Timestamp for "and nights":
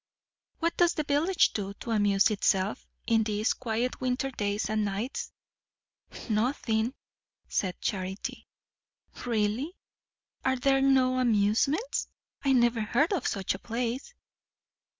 4.67-5.31